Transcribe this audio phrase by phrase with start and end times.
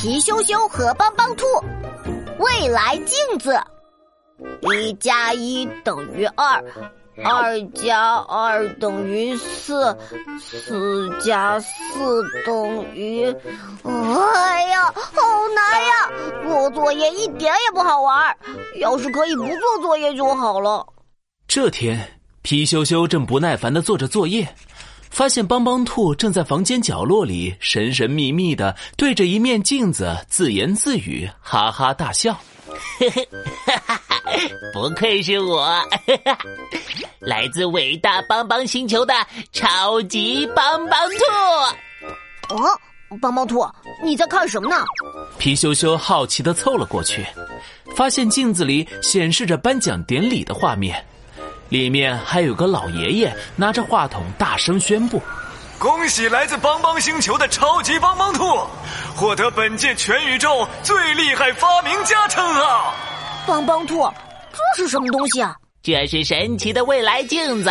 [0.00, 1.44] 皮羞羞和帮帮兔，
[2.38, 3.60] 未来镜子，
[4.62, 6.64] 一加一等于二，
[7.22, 9.94] 二加二等于四，
[10.40, 13.26] 四加四等于……
[13.84, 15.20] 哎呀，好
[15.54, 16.10] 难呀！
[16.48, 18.34] 做作业一点也不好玩，
[18.76, 20.86] 要是可以不做作业就好了。
[21.46, 24.48] 这天，皮羞羞正不耐烦的做着作业。
[25.10, 32.38] 发现帮帮兔正在房间角落里神神秘秘的对着一面镜子自言自语，哈哈大笑。
[34.72, 35.68] 不愧是我，
[37.18, 39.12] 来自伟大帮帮星球的
[39.52, 42.54] 超级帮帮兔。
[42.54, 42.70] 哦，
[43.20, 43.66] 帮帮兔，
[44.04, 44.76] 你在看什么呢？
[45.38, 47.26] 皮羞羞好奇的凑了过去，
[47.96, 51.04] 发现镜子里显示着颁奖典礼的画面。
[51.70, 55.22] 里面还有个老爷爷拿着话筒大声宣布
[55.78, 58.44] ：“恭喜来自帮帮星球的超级邦邦兔，
[59.14, 62.92] 获得本届全宇宙最厉害发明家称号！”
[63.46, 64.02] 邦邦兔，
[64.76, 65.54] 这是什么东西啊？
[65.80, 67.70] 这是神奇的未来镜子，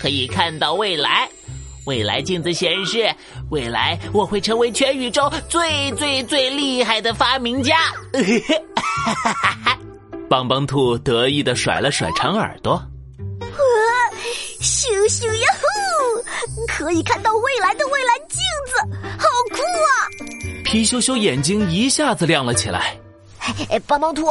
[0.00, 1.28] 可以看到未来。
[1.86, 3.12] 未来镜子显示，
[3.50, 7.76] 未来我会成为全宇宙最最最厉害的发明家。
[10.30, 12.80] 邦邦兔得意的甩了甩长耳朵。
[15.08, 16.66] 咻咻呀呼！
[16.66, 18.72] 可以看到未来的未来镜子，
[19.18, 19.90] 好酷啊！
[20.64, 22.98] 皮羞羞眼睛一下子亮了起来。
[23.70, 24.26] 哎，帮帮兔，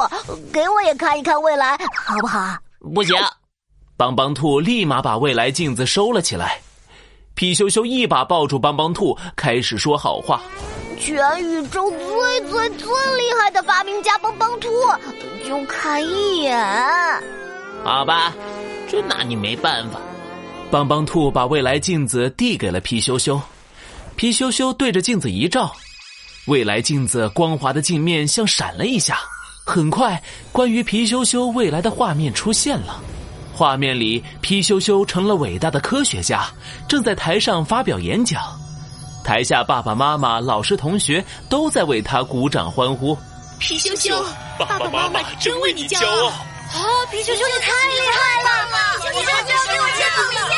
[0.54, 2.56] 给我也看一看未来，好不好？
[2.94, 3.16] 不行！
[3.98, 6.60] 帮帮兔立马把未来镜子收了起来。
[7.34, 10.42] 皮羞羞一把抱住帮帮兔，开始说好话：
[11.00, 14.70] 全宇宙最最最厉害的发明家帮帮兔，
[15.48, 16.58] 就看一眼。
[17.84, 18.34] 好吧，
[18.90, 20.00] 这拿你没办法。
[20.72, 23.42] 帮帮兔把未来镜子递给了皮羞羞，
[24.16, 25.76] 皮羞羞对着镜子一照，
[26.46, 29.18] 未来镜子光滑的镜面像闪了一下，
[29.66, 33.02] 很快，关于皮羞羞未来的画面出现了。
[33.52, 36.46] 画面里，皮羞羞成了伟大的科学家，
[36.88, 38.40] 正在台上发表演讲，
[39.24, 43.18] 台下爸爸妈妈、老师、同学都在为他鼓掌欢呼。
[43.58, 44.24] 皮羞羞，
[44.60, 46.28] 爸爸妈妈真为你骄傲！
[46.28, 46.78] 啊，
[47.10, 48.50] 皮羞羞，你太厉害了！
[49.12, 50.49] 皮羞羞，给我签名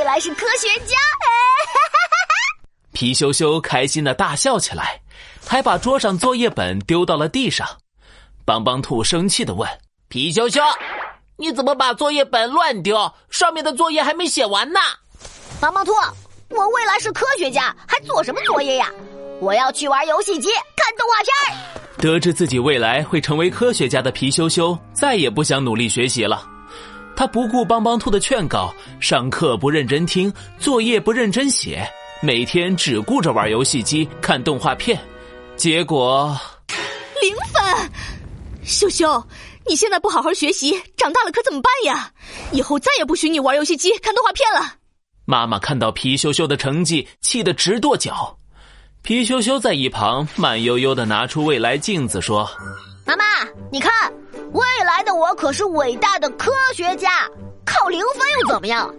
[0.00, 0.96] 未来是科学家！
[2.94, 4.98] 皮羞羞开心的大笑起来，
[5.46, 7.68] 还把桌上作业本丢到了地上。
[8.46, 9.68] 帮帮兔生气的问
[10.08, 10.62] ：“皮羞羞，
[11.36, 13.12] 你怎么把作业本乱丢？
[13.28, 14.80] 上面的作业还没写完呢！”
[15.60, 15.92] 帮帮兔，
[16.48, 18.90] 我未来是科学家，还做什么作业呀？
[19.38, 21.58] 我要去玩游戏机，看动画片
[21.98, 26.48] 得知自己未来会成为科学家的皮羞羞，再也不想努力学习了。
[27.14, 31.90] 他不顾帮帮兔的劝告，上课不认真听，作业不认真写，
[32.20, 35.00] 每天只顾着玩游戏机、看动画片，
[35.56, 36.38] 结果
[37.22, 37.90] 零分。
[38.62, 39.26] 秀秀，
[39.66, 42.12] 你现在不好好学习，长大了可怎么办呀？
[42.52, 44.74] 以后再也不许你玩游戏机、看动画片了。
[45.24, 48.36] 妈妈看到皮羞羞的成绩，气得直跺脚。
[49.02, 52.48] 皮羞羞在一旁慢悠悠的拿出未来镜子说
[53.06, 53.24] ：“妈妈，
[53.72, 53.90] 你看，
[54.52, 57.26] 未来的我可是伟大的科学家，
[57.64, 58.92] 考零分又怎么样？”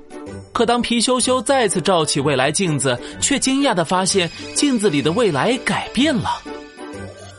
[0.54, 6.30] 可当皮羞羞再次照起未来镜子，却惊讶的发现镜子里的未来改变了。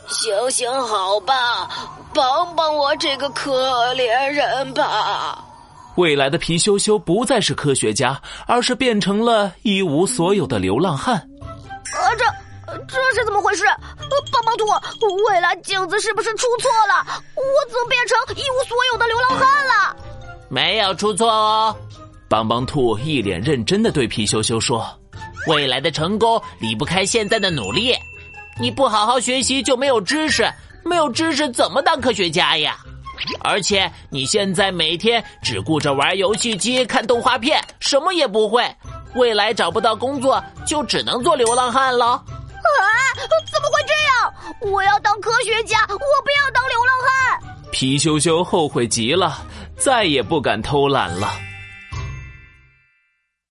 [0.09, 1.69] 行行好吧，
[2.15, 5.45] 帮帮我这个可怜人吧！
[5.97, 11.17] 未来的皮羞羞不再是科学家，而是变成了一无所有的流浪汉。
[11.17, 12.25] 啊，这。
[12.89, 13.67] 这是怎么回事？
[13.99, 14.65] 帮帮兔，
[15.29, 17.05] 未来镜子是不是出错了？
[17.37, 19.97] 我怎么变成一无所有的流浪汉了？
[20.53, 21.75] 没有出错哦。
[22.29, 24.87] 帮帮兔一脸认真的对皮羞羞说
[25.49, 27.95] ：“未来的成功离不开现在的努力。
[28.61, 30.47] 你不好好学习就没有知识，
[30.85, 32.77] 没有知识怎么当科学家呀？
[33.41, 38.63] 而且你现在每天只顾着玩游戏机、看动画片，什么也不会。
[39.15, 42.87] 未来找不到工作，就只能做流浪汉了。”啊！
[43.51, 44.73] 怎么会这样？
[44.75, 47.55] 我要当科学家，我不要当流浪汉。
[47.71, 49.39] 皮羞羞后悔极了，
[49.85, 51.52] 再也不敢偷懒了。